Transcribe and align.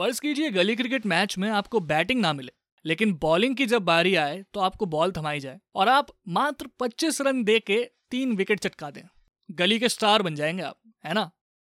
फ़र्ज़ 0.00 0.20
कीजिए 0.20 0.50
गली 0.50 0.74
क्रिकेट 0.76 1.06
मैच 1.06 1.36
में 1.38 1.48
आपको 1.50 1.80
बैटिंग 1.80 2.20
ना 2.20 2.32
मिले, 2.32 2.52
लेकिन 2.84 3.12
बॉलिंग 3.12 3.56
की 3.56 3.64
जब 3.66 3.82
बारी 3.82 4.14
आए 4.14 4.42
तो 4.54 4.60
आपको 4.60 4.86
बॉल 4.86 5.12
थमाई 5.12 5.40
जाए, 5.40 5.58
और 5.74 5.88
आप 5.88 6.06
मात्र 6.28 6.66
25 6.80 7.20
रन 7.20 7.42
दे 7.44 7.58
के 7.60 7.82
तीन 8.10 8.32
विकेट 8.36 8.60
चटका 8.60 8.90
दें। 8.90 9.02
गली 9.50 9.78
के 9.78 9.88
स्टार 9.88 10.22
बन 10.22 10.34
जाएँगे 10.34 10.62
आप, 10.62 10.78
है 11.04 11.14
ना? 11.14 11.30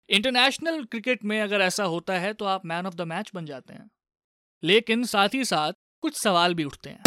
इंटरनेशनल 0.09 0.83
क्रिकेट 0.83 1.23
में 1.25 1.41
अगर 1.41 1.61
ऐसा 1.61 1.83
होता 1.83 2.13
है 2.13 2.33
तो 2.33 2.45
आप 2.45 2.65
मैन 2.65 2.85
ऑफ़ 2.85 2.95
द 2.95 3.01
मैच 3.01 3.31
बन 3.35 3.45
जाते 3.45 3.73
हैं। 3.73 3.89
लेकिन 4.63 5.05
साथ 5.05 5.29
ही 5.33 5.45
साथ 5.45 5.73
कुछ 6.01 6.17
सवाल 6.17 6.53
भी 6.53 6.63
उठते 6.63 6.89
हैं। 6.89 6.99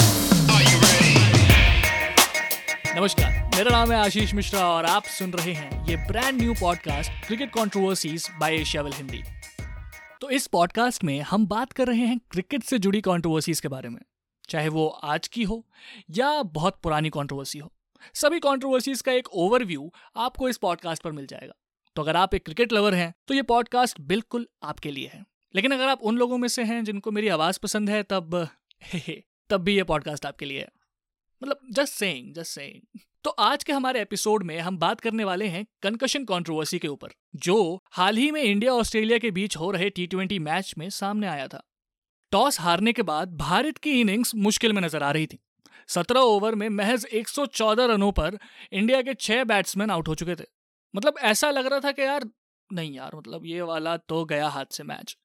नमस्कार, 2.96 3.30
मेरा 3.56 3.70
नाम 3.70 3.92
है 3.92 3.98
आशीष 3.98 4.34
मिश्रा 4.34 4.66
और 4.68 4.86
आप 4.86 5.04
सुन 5.18 5.32
रहे 5.32 5.52
हैं 5.52 5.86
ये 5.88 5.96
brand 6.08 6.40
new 6.40 6.54
podcast 6.54 7.26
cricket 7.26 7.50
controversies 7.50 8.28
by 8.40 8.56
Asiaville 8.56 8.92
Hindi 8.92 9.22
तो 10.20 10.30
इस 10.30 10.46
पॉडकास्ट 10.46 11.04
में 11.04 11.20
हम 11.20 11.46
बात 11.46 11.72
कर 11.72 11.86
रहे 11.86 12.06
हैं 12.06 12.18
क्रिकेट 12.18 12.62
से 12.62 12.78
जुड़ी 12.78 13.00
कॉन्ट्रोवर्सीज 13.00 13.60
के 13.60 13.68
बारे 13.68 13.88
में। 13.88 14.00
चाहे 14.48 14.68
वो 14.68 14.88
आज 14.88 15.28
की 15.28 15.42
हो 15.42 15.68
या 16.10 16.42
बहुत 16.42 16.80
पुरानी 16.82 17.08
कॉन्ट्रोवर्सी 17.08 17.58
हो। 17.58 17.72
सभी 18.14 18.40
कॉन्ट्रोवर्सीज 18.40 19.02
का 19.02 19.12
एक 19.12 19.28
ओवरव्यू 19.28 19.92
आपको 20.16 20.48
इस 20.48 20.58
पॉडकास्ट 20.58 21.02
पर 21.02 21.12
मिल 21.12 21.26
जाएगा। 21.26 21.54
तो 21.96 22.02
अगर 22.02 22.16
आप 22.16 22.34
एक 22.34 22.44
क्रिकेट 22.44 22.72
लवर 22.72 22.94
हैं 22.94 23.14
तो 23.28 23.34
ये 23.34 23.42
पॉडकास्ट 23.42 24.00
बिल्कुल 24.00 24.48
आपके 24.62 24.90
लिए 24.90 25.08
है। 25.08 25.24
लेकिन 25.54 25.70
अगर 25.70 25.88
आप 25.88 26.02
उन 26.02 26.16
लोगों 26.16 26.38
में 26.38 26.48
से 26.48 26.62
हैं 26.62 26.84
जिनको 26.84 27.10
मेरी 27.10 27.28
आवाज़ 27.28 27.58
पसंद 27.62 27.90
है 27.90 28.02
तब 28.02 28.48
हे 28.82 28.98
हे, 29.08 29.24
तब 29.48 29.60
भी 29.60 29.76
ये 29.76 29.84
पॉडकास्ट 29.84 30.26
आपके 30.26 30.44
लिए 30.44 30.60
है। 30.60 30.68
मतलब 31.42 31.60
जस्ट 31.70 31.92
सेइंग 31.92 32.34
जस्ट 32.34 32.52
सेइंग 32.52 32.98
तो 33.24 33.30
आज 33.30 33.64
के 33.64 33.72
हमारे 33.72 34.00
एपिसोड 34.00 34.42
में 34.42 34.58
हम 34.58 34.78
बात 34.78 35.00
करने 35.00 35.24
वाले 35.24 35.46
हैं 35.46 35.64
कंकशन 35.82 36.24
कंट्रोवर्सी 36.24 36.78
के 36.78 36.88
ऊपर, 36.88 37.08
जो 37.36 37.82
हाल 37.92 38.16
ही 38.16 38.30
में 38.30 38.42
इंडिया 38.42 38.72
ऑस्ट्रेलिया 38.72 39.18
के 39.18 39.30
बीच 39.30 39.56
हो 39.56 39.70
रहे 39.70 39.90
टी 39.90 40.06
ट्वेंटी 40.06 40.38
मैच 40.38 40.74
में 40.78 40.88
सामने 40.90 41.26
आया 41.26 41.48
था। 41.48 41.62
टॉस 42.32 42.60
हारने 42.60 42.92
के 42.92 43.02
बाद 43.02 43.36
भारत 43.36 43.78
की 43.78 44.00
इनिंग्स 44.00 44.34
मुश्किल 44.34 44.72
में 44.72 44.82
नज़र 44.82 45.02
आ 45.02 45.10
रही 45.10 45.26
थी। 45.26 45.38
सत्रह 45.88 46.20
ओवर 46.20 46.54
में 46.54 46.68
महज 46.68 47.06
114 47.12 47.86
रनों 47.86 48.12
पर 48.12 48.38
इंडिया 48.72 49.02
के 49.02 49.14
छह 49.14 49.44
बैट्समैन 49.44 49.90
आउट 49.90 50.08
हो 50.08 50.14
चुके 50.14 50.34
थे। 50.34 50.46
मतलब 50.94 51.18
ऐसा 51.22 51.50
लग 51.50 51.66
रहा 51.66 51.80
था 51.80 51.92
कि 51.92 52.02
यार, 52.02 52.28
नहीं 52.72 52.94
यार 52.94 53.16
मतलब 53.16 53.46
ये 53.46 53.62
वाला 53.62 53.96
तो 53.96 54.24
गया 54.24 54.48
हाथ 54.48 54.72
से 54.72 54.82
मैच 54.82 55.16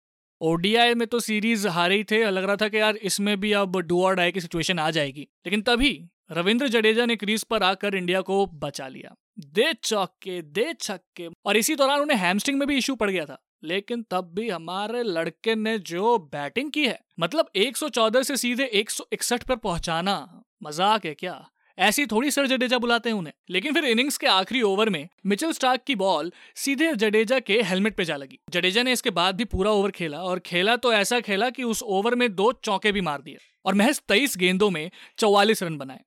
ओडीआई 0.45 0.93
में 0.93 1.07
तो 1.07 1.19
सीरीज़ 1.19 1.67
हारे 1.67 1.95
ही 1.95 2.03
थे, 2.03 2.31
लग 2.31 2.43
रहा 2.43 2.55
था 2.55 2.67
कि 2.67 2.77
यार 2.77 2.95
इसमें 2.95 3.39
भी 3.39 3.51
अब 3.51 3.77
डू 3.77 4.03
और 4.03 4.15
डाई 4.15 4.31
की 4.31 4.41
सिचुएशन 4.41 4.79
आ 4.79 4.91
जाएगी। 4.91 5.21
लेकिन 5.21 5.61
तभी 5.61 6.05
रविंद्र 6.31 6.67
जडेजा 6.67 7.05
ने 7.05 7.15
क्रीज 7.15 7.43
पर 7.43 7.63
आकर 7.63 7.95
इंडिया 7.95 8.21
को 8.21 8.45
बचा 8.45 8.87
लिया। 8.87 9.15
दे 9.39 9.73
चौके, 9.73 10.41
दे 10.41 10.73
छक्के। 10.73 11.27
और 11.45 11.57
इसी 11.57 11.75
दौरान 11.75 11.99
उन्हें 11.99 12.17
हैमस्ट्रिंग 12.17 12.59
में 12.59 12.67
भी 12.67 12.77
इश्यू 12.77 12.95
पड़ 12.95 13.09
गया 13.11 13.25
था। 13.25 13.41
लेकिन 13.63 14.05
तब 14.11 14.31
भी 14.35 14.49
हमारे 14.49 15.03
लड़के 15.03 15.55
ने 15.55 15.77
जो 15.79 16.17
बैटिंग 16.17 16.71
की 16.71 16.85
है 16.85 16.99
मतलब 17.19 17.49
114 17.55 18.23
से 18.23 18.37
सीधे 18.37 18.65
161 18.73 19.43
पर 19.43 19.55
पहुंचाना, 19.55 20.43
मज़ाक 20.63 21.05
है 21.05 21.13
क्या? 21.13 21.49
ऐसी 21.77 22.05
थोड़ी 22.05 22.31
सर 22.31 22.47
जडेजा 22.47 22.77
बुलाते 22.77 23.09
हैं 23.09 23.15
उन्हें। 23.15 23.33
लेकिन 23.49 23.73
फिर 23.73 23.85
इनिंग्स 23.85 24.17
के 24.17 24.27
आखिरी 24.27 24.61
ओवर 24.61 24.89
में 24.89 25.07
मिचल 25.25 25.51
स्टार्क 25.51 25.81
की 25.87 25.95
बॉल 25.95 26.31
सीधे 26.55 26.93
जडेजा 26.95 27.39
के 27.39 27.61
हेलमेट 27.61 27.95
पे 27.95 28.05
जा 28.05 28.15
लगी। 28.15 28.39
जडेजा 28.49 28.83
ने 28.83 28.91
इसके 28.91 29.09
बाद 29.09 29.35
भी 29.35 29.45
पूरा 29.45 29.71
ओवर 29.71 29.91
खेला 29.91 30.23
और 30.23 30.39
खेला 30.39 30.75
तो 30.75 30.93
ऐसा 30.93 31.19
खेला 31.19 31.49
कि 31.49 31.63
उस 31.63 31.83
ओवर 31.83 32.15
में 32.15 32.35
दो 32.35 32.51
चौके 32.51 32.91
भी 32.91 33.01
मार 33.01 33.21
दिए 33.21 33.37
और 33.65 33.75
महज 33.75 33.99
तेईस 33.99 34.37
गेंदों 34.37 34.69
में 34.69 34.91
चौवालीस 35.17 35.63
रन 35.63 35.77
बनाए। 35.77 36.01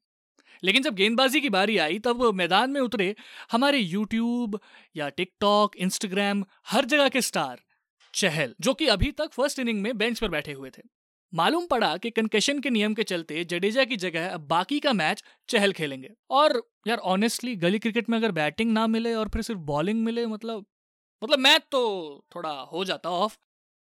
लेकिन 0.63 0.83
जब 0.83 0.95
गेंदबाजी 0.95 1.41
की 1.41 1.49
बारी 1.49 1.79
आई, 1.79 1.99
तब 1.99 2.35
मैदान 2.35 2.71
में 2.71 2.81
उतरे 2.81 3.15
हमारे 3.53 3.79
यूट्यूब 3.79 4.61
या 4.97 5.09
टिकटॉक 5.09 5.77
इंस्टाग्राम 5.77 6.45
हर 6.67 6.85
जगह 6.85 7.09
के 7.09 7.21
स्टार 7.21 7.61
चहल, 8.15 8.55
जो 8.61 8.75
कि 8.75 8.87
अभी 8.87 9.11
तक 9.11 9.33
फ़र्स्ट 9.33 9.59
इनिंग 9.59 9.83
में 9.83 9.99
बेंच 9.99 10.19
पर 10.19 10.29
बैठे 10.29 10.53
हुए 10.53 10.71
थे। 10.71 10.83
मालूम 11.33 11.67
पड़ा 11.67 11.97
कि 11.97 12.11
कंकेशन 12.11 12.61
के 12.61 12.71
नियम 12.71 12.95
के 12.95 13.03
चलते 13.03 13.45
जडेजा 13.45 13.85
की 13.85 13.97
जगह 13.97 14.29
अब 14.29 14.47
बाकी 14.49 14.79
का 14.81 14.93
मैच 14.93 15.23
चहल 15.49 15.73
खेलेंगे। 15.73 16.11
और 16.31 16.63
यार 16.87 16.99
ऑनेस्टली 17.07 17.55
गली 17.57 17.79
क्रिकेट 17.79 18.09
में 18.11 18.19
अगर 18.19 18.33
बैटिंग 18.33 18.73
ना 18.73 18.87
मिले 18.87 19.15
और 19.15 19.29
फिर 19.29 19.43
सिर्फ़ 19.43 19.61
बॉलिंग 19.63 20.03
मिले 20.05 20.27
मतलब 20.27 20.67
मतलब 21.23 21.39
मैच 21.39 21.63
तो 21.73 21.83
थोड़ा 22.35 22.51
हो 22.73 22.85
जाता 22.85 23.11
ऑफ़ 23.11 23.37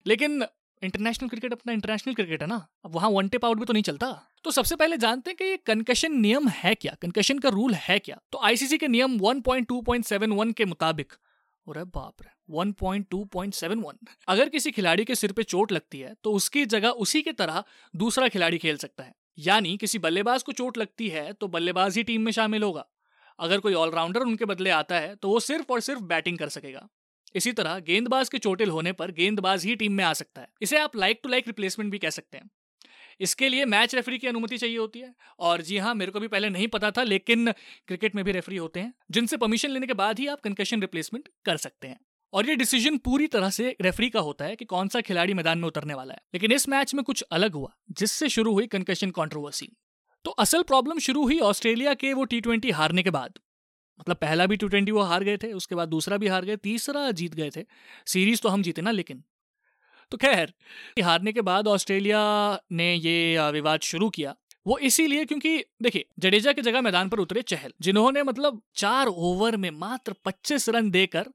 लेकिन 0.06 0.44
इंटरनेशनल 0.82 1.28
क्रिकेट 1.28 1.53
अपना 1.53 1.72
इंटरनेशनल 1.72 2.15
क्रिकेट 2.15 2.43
है 2.43 2.48
ना, 2.48 2.66
अब 2.84 2.94
वहाँ 2.94 3.10
वन 3.10 3.28
टेप 3.28 3.44
आउट 3.44 3.59
भी 3.59 3.65
तो 3.65 3.72
नहीं 3.72 3.82
चलता। 3.82 4.10
तो 4.44 4.50
सबसे 4.50 4.76
पहले 4.76 4.97
जानते 4.97 5.31
हैं 5.31 5.37
कि 5.37 5.44
ये 5.44 5.56
कंकशन 5.56 6.12
नियम 6.12 6.49
है 6.49 6.75
क्या? 6.75 6.94
कंकशन 7.03 7.38
का 7.38 7.49
रूल 7.49 7.75
है 7.75 7.99
क्या? 7.99 8.19
तो 8.32 8.38
आईसीसी 8.38 8.78
के 8.78 8.88
नियम 8.88 9.19
1.2.71 9.20 10.53
के 10.53 10.65
मुताबिक 10.65 11.12
बाप 11.66 12.22
रे 12.22 12.28
1.2.71 12.54 14.09
अगर 14.28 14.49
किसी 14.49 14.71
खिलाड़ी 14.71 15.04
के 15.04 15.15
सिर 15.15 15.32
पे 15.32 15.43
चोट 15.43 15.72
लगती 15.72 16.00
है 16.00 16.15
तो 16.25 16.32
उसकी 16.32 16.65
जगह 16.66 16.88
उसी 16.88 17.22
की 17.22 17.32
तरह 17.32 17.62
दूसरा 17.94 18.28
खिलाड़ी 18.28 18.59
खेल 18.59 18.77
सकता 18.77 19.04
है। 19.04 19.15
यानी 19.38 19.76
किसी 19.76 19.99
बल्लेबाज 19.99 20.43
को 20.43 20.53
चोट 20.53 20.78
लगती 20.78 21.09
है 21.09 21.32
तो 21.32 21.49
बल्लेबाज 21.49 21.97
ही 21.97 22.03
टीम 22.03 22.22
में 22.22 22.32
शामिल 22.32 22.62
होगा। 22.62 22.87
अगर 23.38 23.60
कोई 23.60 23.75
ऑलराउंडर 23.75 24.21
उनके 24.21 24.44
बदले 24.44 24.71
आता 24.71 24.99
है 24.99 25.15
तो 25.15 25.28
वो 25.28 25.41
सिर्फ़ 25.41 25.72
और 25.72 25.81
सिर्फ़ 25.81 26.03
बैटिंग 26.03 26.38
कर 26.38 26.49
सकेगा। 26.49 26.88
इसी 27.34 27.53
तरह 27.53 27.78
गेंदबाज 27.78 28.28
के 28.28 28.38
चोटिल 28.38 28.71
होने 28.71 28.93
पर 28.93 29.10
गेंदबाज 29.10 29.65
ही 29.65 29.75
टीम 29.76 29.93
में 29.93 30.05
आ 30.05 30.12
सकता 30.12 30.41
है। 30.41 30.49
इसे 30.62 30.78
आप 30.78 30.97
लाइक 30.97 31.21
टू 31.22 31.28
लाइक 31.28 31.47
रिप्लेसमेंट 31.47 31.91
भी 31.93 31.99
कह 31.99 32.10
सकते 32.10 32.38
हैं। 32.38 32.50
इसके 33.21 33.49
लिए 33.49 33.65
मैच 33.65 33.94
रेफरी 33.94 34.19
की 34.19 34.27
अनुमति 34.27 34.59
चाहिए 34.59 34.78
होती 34.78 34.99
है। 34.99 35.15
और 35.38 35.62
जी 35.62 35.78
हाँ 35.78 35.94
मेरे 35.94 36.12
को 36.12 36.21
भी 36.21 36.28
पहले 36.28 36.49
नहीं 36.49 36.69
पता 36.69 36.91
था, 36.91 37.03
लेकिन 37.03 37.53
क्रिकेट 37.87 38.15
में 38.15 38.25
भी 38.25 38.32
रेफरी 38.32 38.56
होते 38.56 38.81
हैं, 38.81 38.93
जिनसे 39.10 39.37
परमिशन 39.37 39.71
लेने 39.71 39.87
के 39.87 39.94
बाद 39.94 40.19
ही 40.19 40.27
आप 40.27 40.41
कंकशन 40.41 40.81
रिप्लेसमेंट 40.81 41.28
कर 41.44 41.56
सकते 41.56 41.88
हैं। 41.88 41.99
और 42.32 42.49
ये 42.49 42.55
डिसीज़न 42.56 42.97
पूरी 42.99 43.26
तरह 43.26 43.50
से 43.50 43.76
रेफरी 43.81 44.10
का 44.10 44.21
होता 44.21 44.44
है 44.44 44.56
कि 44.56 44.65
कौन 44.65 44.88
सा 44.88 45.00
खिलाड़ी 45.00 45.34
मैदान 45.34 45.59
में 45.59 45.66
उतरने 45.69 45.94
वाला 45.94 46.15
है। 46.15 46.21
लेकिन 46.34 46.53
इस 46.53 46.69
मैच 46.69 46.94
में 46.94 47.03
कुछ 47.05 47.22
अलग 47.22 47.55
हुआ, 47.55 47.72
जिससे 47.91 48.28
शुरू 48.28 48.53
हुई 48.53 48.66
कंकेशन 48.66 49.10
कॉन्ट्रोवर्सी 49.10 49.72
तो 50.25 50.31
असल 50.32 50.62
प्रॉब्लम 50.62 50.99
शुरू 50.99 51.22
हुई 51.22 51.38
ऑस्ट्रेलिया 51.38 51.93
के 51.94 52.12
वो 52.12 52.25
टी 52.25 52.71
हारने 52.71 53.03
के 53.03 53.10
बाद। 53.10 53.38
मतलब 54.00 54.16
पहला 54.16 54.47
भी 54.47 54.56
टी 54.56 54.91
वो 54.91 55.00
हार 55.00 55.25
गए 55.25 55.37
थे, 55.37 55.53
उसके 55.53 55.75
बाद 55.75 55.88
दूसरा 55.88 56.16
भी 56.16 56.28
हार 56.28 56.44
गए, 56.44 56.56
तीसरा 56.56 57.10
जीत 57.10 57.34
गए 57.34 57.50
थे। 57.56 57.65
सीरीज़ 58.06 58.41
तो 58.43 58.49
हम 58.49 58.62
जीते 58.62 58.82
ना, 58.82 58.91
लेकिन 58.91 59.22
तो 60.11 60.17
खैर 60.17 60.55
हारने 61.03 61.33
के 61.33 61.41
बाद 61.41 61.69
ऑस्ट्रेलिया 61.69 62.21
ने 62.72 62.94
ये 62.94 63.50
विवाद 63.50 63.81
शुरू 63.81 64.11
किया। 64.11 64.37
वो 64.67 64.78
इसीलिए 64.78 65.25
क्योंकि, 65.25 65.65
देखिए, 65.83 66.05
जडेजा 66.19 66.53
की 66.53 66.62
जगह 66.62 66.81
मैदान 66.81 67.09
पर 67.09 67.19
उतरे 67.19 67.43
चहल, 67.43 67.72
जिन्होंने 67.81 68.22
मतलब 68.22 68.62
चार 68.75 69.06
ओवर 69.06 69.56
में 69.56 69.71
मात्र 69.71 70.15
25 70.25 70.69
रन 70.69 70.91
देकर 70.91 71.27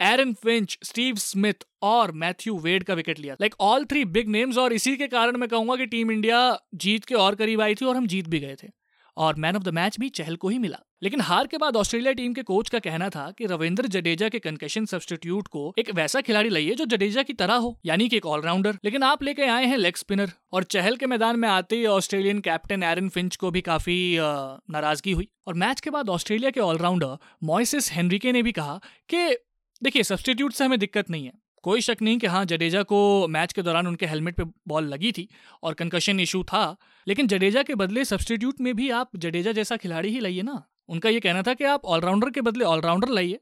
एरन 0.00 0.32
फिंच, 0.34 0.78
स्टीव 0.82 1.16
स्मिथ 1.16 1.54
और 1.82 2.12
मैथ्यू 2.12 2.58
वेड 2.58 2.84
का 2.84 2.94
विकेट 2.94 3.18
लिया। 3.18 3.34
Like, 3.34 3.54
all 3.60 3.84
three 3.84 4.04
big 4.04 4.28
names 4.28 4.58
और 4.58 4.72
इसी 4.72 4.96
के 4.96 5.06
कारण 5.06 5.36
मैं 5.36 5.48
कहूँगा 5.48 5.76
कि 5.76 5.86
टीम 5.86 6.10
इंडिया 6.10 6.60
जीत 6.74 7.04
के 7.04 7.14
और 7.14 7.34
करीब 7.34 7.60
आई 7.60 7.74
थी 7.74 7.84
और 7.84 7.96
हम 7.96 8.06
जीत 8.06 8.28
भी 8.28 8.38
गए 8.38 8.56
थे। 8.62 8.68
और 9.16 9.34
मैन 9.34 9.56
ऑफ़ 9.56 9.62
द 9.62 9.68
मैच 9.68 10.00
भी 10.00 10.08
चहल 10.08 10.36
को 10.36 10.48
ही 10.48 10.58
मिला। 10.58 10.78
लेकिन 11.04 11.20
हार 11.20 11.46
के 11.46 11.58
बाद 11.58 11.76
ऑस्ट्रेलिया 11.76 12.12
टीम 12.12 12.32
के 12.32 12.42
कोच 12.42 12.68
का 12.68 12.78
कहना 12.78 13.08
था 13.08 13.30
कि 13.30 13.46
रविंद्र 13.46 13.86
जडेजा 13.86 14.28
के 14.28 14.38
कंकेशन 14.38 14.84
सब्सटीट्यूट 14.84 15.48
को 15.48 15.74
एक 15.78 15.90
वैसा 15.90 16.20
खिलाड़ी 16.20 16.48
लाइए 16.48 16.74
जो 16.74 16.84
जडेजा 16.86 17.22
की 17.22 17.32
तरह 17.32 17.54
हो, 17.54 17.78
यानी 17.86 18.08
कि 18.08 18.16
एक 18.16 18.26
ऑलराउंडर 18.26 18.78
लेकिन 18.84 19.02
आप 19.02 19.22
लेके 19.22 19.42
आए 19.42 19.66
हैं 19.66 19.76
लेग 19.76 19.96
स्पिनर 19.96 20.30
और 20.52 20.64
चहल 20.64 20.96
के 20.96 21.06
मैदान 21.06 21.38
में 21.38 21.48
आते 21.48 21.76
ही 21.76 21.86
ऑस्ट्रेलियन 21.86 22.40
कैप्टन 22.40 22.82
एरन 22.82 23.08
फिंच 23.08 23.36
को 23.36 23.50
भी 23.50 23.60
काफ़ी 23.60 24.16
नाराज़गी 24.18 25.12
हुई। 25.12 25.28
और 25.46 25.54
मैच 25.54 25.80
के 25.80 25.90
बाद 25.90 26.08
ऑस्ट्रेलिया 26.08 26.50
के 26.50 26.60
ऑलराउंडर 26.60 27.16
मॉइसिस 27.42 27.92
हेनरिके 27.92 28.32
ने 28.32 28.42
भी 28.42 28.52
कहा 28.52 28.80
कि, 29.08 29.36
देखिए 29.82 30.02
सब्सटीट्यूट 30.02 30.52
से 30.52 30.64
हमें 30.64 30.78
दिक्कत 30.78 31.10
नहीं 31.10 31.24
है। 31.24 31.32
कोई 31.64 31.80
शक 31.80 31.96
नहीं 32.02 32.18
कि 32.18 32.26
हाँ 32.26 32.44
जडेजा 32.44 32.82
को 32.82 33.28
मैच 33.28 33.52
के 33.52 33.62
दौरान 33.62 33.86
उनके 33.86 34.06
हेलमेट 34.06 34.36
पे 34.36 34.44
बॉल 34.68 34.84
लगी 34.84 35.12
थी 35.12 35.28
और 35.62 35.74
कंकशन 35.74 36.20
इशू 36.20 36.42
था, 36.42 36.76
लेकिन 37.06 37.26
जडेजा 37.26 37.62
के 37.62 37.74
बदले 37.74 38.04
सब्सटीट्यूट 38.04 38.60
में 38.60 38.74
भी 38.76 38.90
आप 38.90 39.16
जडेजा 39.16 39.52
जैसा 39.52 39.76
खिलाड़ी 39.76 40.08
ही 40.08 40.20
लाइए 40.20 40.42
ना। 40.42 40.62
उनका 40.88 41.08
ये 41.08 41.20
कहना 41.20 41.42
था 41.42 41.54
कि 41.54 41.64
आप 41.64 41.84
ऑलराउंडर 41.86 42.30
के 42.30 42.40
बदले 42.40 42.64
ऑलराउंडर 42.64 43.08
लाइए। 43.08 43.40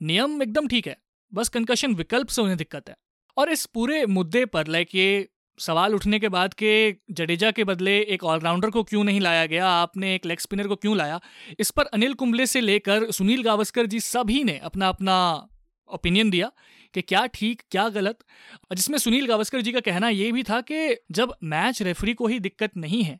नियम 0.00 0.42
एकदम 0.42 0.68
ठीक 0.68 0.86
है, 0.86 0.96
बस 1.32 1.48
कंकशन 1.48 1.94
विकल्प 1.94 2.28
से 2.28 2.42
उन्हें 2.42 2.56
दिक्कत 2.58 2.88
है। 2.88 2.96
और 3.36 3.50
इस 3.50 3.64
पूरे 3.66 4.04
मुद्दे 4.08 4.44
पर 4.46 4.66
लाइक 4.66 4.94
ये 4.94 5.28
सवाल 5.58 5.94
उठने 5.94 6.18
के 6.18 6.28
बाद 6.28 6.54
के 6.54 6.72
जडेजा 7.10 7.50
के 7.50 7.64
बदले 7.64 7.98
एक 8.04 8.24
ऑलराउंडर 8.24 8.70
को 8.70 8.82
क्यों 8.82 9.02
नहीं 9.04 9.20
लाया 9.20 9.46
गया? 9.46 9.68
आपने 9.68 10.14
एक 10.14 10.26
लेग 10.26 10.38
स्पिनर 10.38 10.68
को 10.68 10.76
क्यों 10.76 10.96
लाया? 10.96 11.20
इस 11.60 11.70
पर 11.70 11.84
अनिल 11.84 12.14
कुंबले 12.14 12.46
से 12.46 12.60
लेकर 12.60 13.10
सुनील 13.10 13.42
गावस्कर 13.42 13.86
जी 13.86 14.00
सभी 14.00 14.42
ने 14.44 14.58
अपना 14.58 14.88
अपना 14.88 15.16
ओपिनियन 15.90 16.30
दिया 16.30 16.50
कि 16.94 17.02
क्या 17.02 17.24
ठीक, 17.26 17.62
क्या 17.70 17.88
गलत। 17.88 18.18
जिसमें 18.72 18.98
सुनील 18.98 19.26
गावस्कर 19.26 19.60
जी 19.60 19.72
का 19.72 19.80
कहना 19.80 20.08
यह 20.08 20.32
भी 20.32 20.42
था 20.42 20.60
कि 20.60 20.96
जब 21.10 21.34
मैच 21.44 21.82
रेफरी 21.82 22.14
को 22.14 22.26
ही 22.26 22.38
दिक्कत 22.40 22.76
नहीं 22.76 23.02
है, 23.02 23.18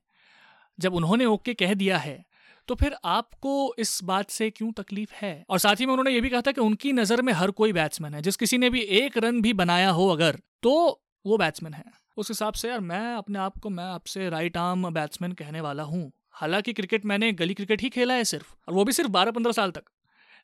जब 0.78 0.94
उन्होंने 0.94 1.24
ओके 1.26 1.54
कह 1.54 1.74
दिया 1.74 1.98
है 1.98 2.24
तो 2.68 2.74
फिर 2.74 2.94
आपको 3.04 3.74
इस 3.78 3.98
बात 4.04 4.30
से 4.30 4.50
क्यों 4.50 4.70
तकलीफ़ 4.72 5.12
है? 5.14 5.44
और 5.48 5.58
साथ 5.58 5.80
ही 5.80 5.86
में 5.86 5.92
उन्होंने 5.92 6.10
ये 6.10 6.20
भी 6.20 6.28
कहा 6.28 6.40
था 6.40 6.52
कि 6.52 6.60
उनकी 6.60 6.92
नज़र 6.92 7.22
में 7.22 7.32
हर 7.32 7.50
कोई 7.50 7.72
बैट्समैन 7.72 8.14
है। 8.14 8.22
जिस 8.22 8.36
किसी 8.36 8.58
ने 8.58 8.70
भी 8.70 8.80
एक 8.80 9.18
रन 9.18 9.40
भी 9.42 9.52
बनाया 9.52 9.90
हो 9.90 10.08
अगर 10.08 10.38
तो 10.62 11.02
वो 11.26 11.38
बैट्समैन 11.38 11.74
है। 11.74 11.84
उस 12.16 12.28
हिसाब 12.28 12.54
से 12.54 12.68
यार 12.68 12.80
मैं 12.80 13.14
अपने 13.14 13.38
आप 13.38 13.58
को, 13.58 13.70
मैं 13.70 13.84
आपसे 13.84 14.28
राइट 14.30 14.56
आर्म 14.56 14.90
बैट्समैन 14.90 15.32
कहने 15.32 15.60
वाला 15.60 15.82
हूँ। 15.82 16.10
हालाँकि 16.32 16.72
क्रिकेट 16.72 17.04
मैंने, 17.04 17.32
गली 17.32 17.54
क्रिकेट 17.54 17.82
ही 17.82 17.88
खेला 17.88 18.14
है 18.14 18.24
सिर्फ़, 18.24 18.54
और 18.68 18.74
वो 18.74 18.84
भी 18.84 18.92
सिर्फ़ 18.92 19.10
बारह 19.10 19.30
पंद्रह 19.30 19.52
साल 19.52 19.70
तक। 19.70 19.82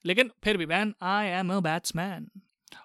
लेकिन 0.04 0.30
फिर 0.44 0.56
भी 0.56 0.66
man 0.66 0.94
I 1.02 1.26
am 1.26 1.52
a 1.52 1.60
batsman 1.60 2.28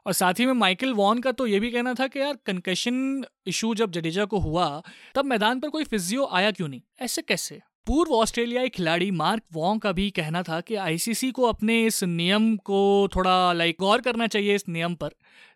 और 0.05 0.13
साथ 0.13 0.33
ही 0.33 0.45
में 0.45 0.53
माइकल 0.53 0.93
वॉन 0.93 1.19
का 1.19 1.31
तो 1.31 1.47
ये 1.47 1.59
भी 1.59 1.71
कहना 1.71 1.93
था 1.93 2.07
कि 2.07 2.19
यार 2.19 2.37
कंकशन 2.45 3.25
इशू 3.47 3.75
जब 3.75 3.91
जडेजा 3.91 4.25
को 4.25 4.39
हुआ, 4.39 4.83
तब 5.15 5.25
मैदान 5.25 5.59
पर 5.59 5.69
कोई 5.69 5.83
फिजियो 5.83 6.25
आया 6.25 6.51
क्यों 6.51 6.67
नहीं? 6.67 6.81
ऐसे 7.01 7.21
कैसे? 7.21 7.61
पूर्व 7.87 8.11
ऑस्ट्रेलियाई 8.13 8.69
खिलाड़ी 8.69 9.09
मार्क 9.11 9.43
वॉन्ग 9.53 9.81
का 9.81 9.91
भी 9.91 10.09
कहना 10.09 10.41
था 10.43 10.59
कि 10.61 10.75
आईसीसी 10.77 11.31
को 11.31 11.43
अपने 11.43 11.85
इस 11.85 12.03
नियम 12.03 12.55
को 12.57 13.07
थोड़ा 13.15 13.53
लाइक 13.53 13.75
गौर 13.79 14.01
करना 14.01 14.27
चाहिए 14.27 14.55
इस 14.55 14.67
नियम 14.69 14.95
पर, 14.95 15.09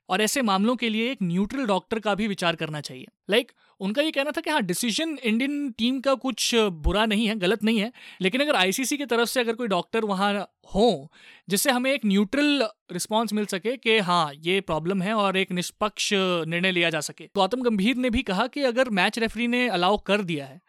और 0.10 0.22
ऐसे 0.22 0.42
मामलों 0.42 0.76
के 0.76 0.90
लिए 0.90 1.12
एक 1.12 1.22
न्यूट्रल 1.24 1.66
डॉक्टर 1.66 2.00
का 2.00 2.16
भी 2.16 2.28
विचार 2.28 2.56
करना 2.56 2.82
चाहिए। 2.82 3.06
लाइक 3.30 3.52
उनका 3.82 4.02
ये 4.02 4.12
कहना 4.12 4.32
था 4.32 4.42
कि 4.42 4.50
हाँ 4.50 4.62
डिसीज़न 4.62 5.18
इंडियन 5.24 5.70
टीम 5.78 6.00
का 6.00 6.14
कुछ 6.16 6.54
बुरा 6.56 7.06
नहीं 7.06 7.28
है, 7.28 7.36
गलत 7.36 7.64
नहीं 7.64 7.80
है, 7.80 7.92
लेकिन 8.22 8.42
अगर 8.42 8.56
आईसीसी 8.56 8.98
की 8.98 9.06
तरफ़ 9.06 9.30
से 9.30 9.40
अगर 9.40 9.54
कोई 9.54 9.68
डॉक्टर 9.68 10.06
वहाँ 10.06 10.34
हो, 10.76 11.12
जिससे 11.50 11.72
हमें 11.72 11.92
एक 11.92 12.06
न्यूट्रल 12.06 12.68
रिस्पॉन्स 12.92 13.34
मिल 13.34 13.46
सके 13.46 13.76
कि 13.78 13.98
हाँ 14.00 14.32
ये 14.36 14.60
प्रॉब्लम 14.62 15.02
है 15.02 15.14
और 15.16 15.38
एक 15.38 15.52
निष्पक्ष 15.52 16.10
निर्णय 16.14 16.72
लिया 16.72 16.90
जा 16.90 17.00
सके। 17.02 17.30
गौतम 17.36 17.62
गंभीर 17.62 17.96
ने 17.96 18.10
भी 18.10 18.22
कहा 18.24 18.48
कि 18.48 18.64
अगर 18.64 18.90
मैच 18.92 19.20
रेफरी 19.20 19.48
ने 19.48 19.68
अलाउ 19.70 19.98
कर 19.98 20.22
दिया 20.24 20.46
है, 20.46 20.60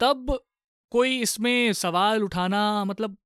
तब 0.00 0.38
कोई 0.92 1.18
इसमें 1.20 1.72
सवाल 1.72 2.22
उठाना 2.22 2.84
मतलब 2.84 3.16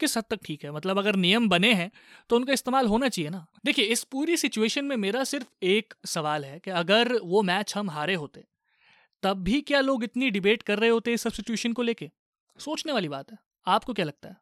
किस 0.00 0.16
हद 0.16 0.24
तक 0.30 0.40
ठीक 0.44 0.64
है? 0.64 0.70
मतलब 0.72 0.98
अगर 0.98 1.16
नियम 1.16 1.48
बने 1.48 1.72
हैं 1.74 1.90
तो 2.30 2.36
उनका 2.36 2.52
इस्तेमाल 2.52 2.86
होना 2.86 3.08
चाहिए 3.08 3.30
ना। 3.30 3.46
देखिए, 3.64 3.84
इस 3.84 4.04
पूरी 4.04 4.36
सिचुएशन 4.36 4.84
में 4.84 4.96
मेरा 4.96 5.24
सिर्फ़ 5.24 5.48
एक 5.62 5.94
सवाल 6.06 6.44
है 6.44 6.58
कि 6.58 6.70
अगर 6.70 7.12
वो 7.14 7.42
मैच 7.42 7.76
हम 7.76 7.90
हारे 7.90 8.14
होते, 8.14 8.44
तब 9.22 9.42
भी 9.42 9.60
क्या 9.60 9.80
लोग 9.80 10.04
इतनी 10.04 10.30
डिबेट 10.30 10.62
कर 10.62 10.78
रहे 10.78 10.90
होते 10.90 11.12
इस 11.12 11.26
सिचुएशन 11.28 11.72
को 11.72 11.82
लेके? 11.82 12.10
सोचने 12.58 12.92
वाली 12.92 13.08
बात 13.08 13.32
है। 13.32 13.38
आपको 13.66 13.92
क्या 13.92 14.04
लगता 14.04 14.28
है? 14.28 14.36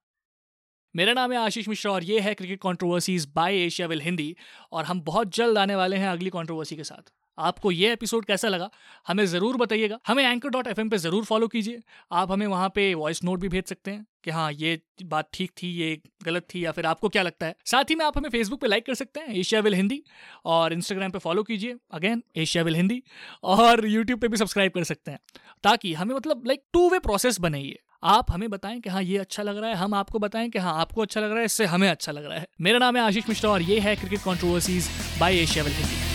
मेरा 0.94 1.12
नाम 1.12 1.32
है 1.32 1.38
आशीष 1.38 1.68
मिश्रा 1.68 1.92
और 1.92 2.04
ये 2.04 2.20
है 2.20 2.34
cricket 2.34 2.60
controversies 2.62 3.26
by 3.34 3.56
Asiaville 3.88 4.00
Hindi 4.00 4.36
और 4.72 4.84
हम 4.84 5.00
बहुत 5.00 5.34
जल्द 5.34 5.58
आने 5.58 5.74
वाले 5.74 5.96
हैं 5.96 6.08
अगली 6.08 6.30
कंट्रोवर्सी 6.30 6.76
के 6.76 6.84
साथ। 6.84 7.12
आपको 7.38 7.70
ये 7.72 7.92
एपिसोड 7.92 8.24
कैसा 8.24 8.48
लगा, 8.48 8.70
हमें 9.06 9.24
ज़रूर 9.26 9.56
बताइएगा। 9.56 9.98
हमें 10.06 10.24
एंकर 10.24 10.48
डॉट 10.48 10.66
एफ़ 10.66 10.80
पे 10.80 10.98
ज़रूर 10.98 11.24
फॉलो 11.24 11.48
कीजिए। 11.48 11.80
आप 12.12 12.32
हमें 12.32 12.46
वहाँ 12.46 12.68
पे 12.68 12.92
वॉइस 12.94 13.24
नोट 13.24 13.40
भी 13.40 13.48
भेज 13.48 13.64
सकते 13.64 13.90
हैं 13.90 14.06
कि 14.24 14.30
हाँ 14.30 14.50
ये 14.52 14.80
बात 15.04 15.28
ठीक 15.32 15.50
थी, 15.52 15.68
ये 15.70 16.00
गलत 16.24 16.46
थी 16.54 16.64
या 16.64 16.72
फिर 16.72 16.86
आपको 16.86 17.08
क्या 17.08 17.22
लगता 17.22 17.46
है। 17.46 17.54
साथ 17.66 17.90
ही 17.90 17.94
में 17.94 18.04
आप 18.04 18.18
हमें 18.18 18.28
फेसबुक 18.30 18.60
पे 18.60 18.66
लाइक 18.66 18.86
कर 18.86 18.94
सकते 18.94 19.20
हैं 19.20 19.34
एशिया 19.34 19.60
विल 19.60 19.74
हिंदी 19.74 20.02
और 20.46 20.72
इंस्टाग्राम 20.72 21.10
पे 21.10 21.18
फॉलो 21.18 21.42
कीजिए। 21.42 21.76
अगेन 21.90 22.22
एशिया 22.36 22.62
विल 22.64 22.76
हिंदी 22.76 23.02
और 23.44 23.86
यूट्यूब 23.86 24.20
पे 24.20 24.28
भी 24.28 24.36
सब्सक्राइब 24.36 24.72
कर 24.72 24.84
सकते 24.84 25.10
हैं। 25.10 25.18
ताकि 25.64 25.92
हमें 25.94 26.14
मतलब 26.14 26.46
लाइक 26.46 26.62
टू 26.72 26.88
वे 26.90 26.98
प्रोसेस 26.98 27.40
बने 27.40 27.60
ये। 27.60 27.78
आप 28.02 28.30
हमें 28.32 28.48
बताएँ 28.50 28.80
कि 28.80 28.90
हाँ 28.90 29.02
ये 29.02 29.18
अच्छा 29.18 29.42
लग 29.42 29.58
रहा 29.58 29.70
है, 29.70 29.76
हम 29.76 29.94
आपको 29.94 30.18
बताएँ 30.18 30.48
कि 30.50 30.58
हाँ 30.58 30.74
आपको 30.80 31.02
अच्छा 31.02 31.20
लग 31.20 31.30
रहा 31.30 31.38
है, 31.38 31.44
इससे 31.44 31.64
हमें 31.66 31.88
अच्छा 31.88 32.12
लग 32.12 32.24
रहा 32.24 32.38
है। 32.38 32.46
मेरा 32.60 32.78
नाम 32.78 32.96
है 32.96 33.02
आशीष 33.02 33.28
मिश्रा 33.28 33.50
और 33.50 33.62
ये 33.62 33.78
है 33.80 33.96
cricket 33.96 34.22
controversies 34.24 34.88
by 35.20 35.38
Asiaville 35.64 35.72
Hindi 35.72 36.05